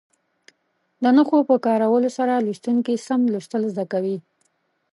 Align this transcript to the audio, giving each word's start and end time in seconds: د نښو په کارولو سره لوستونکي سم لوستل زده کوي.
د 1.03 1.05
نښو 1.15 1.39
په 1.49 1.55
کارولو 1.65 2.09
سره 2.17 2.43
لوستونکي 2.45 2.93
سم 3.07 3.21
لوستل 3.33 3.63
زده 3.73 3.85
کوي. 3.93 4.17